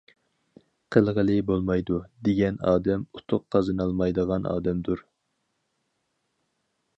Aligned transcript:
قىلغىلى 0.93 1.35
بولمايدۇ، 1.49 1.97
دېگەن 2.27 2.57
ئادەم 2.71 3.03
ئۇتۇق 3.19 3.45
قازىنالمايدىغان 3.57 4.49
ئادەمدۇر. 4.55 5.05